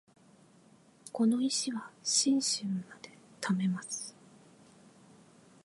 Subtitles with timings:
[1.11, 4.15] この石は新春まで貯めます